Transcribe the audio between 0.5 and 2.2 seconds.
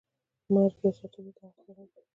مرګ یاد ساتلو ته اړتیا لري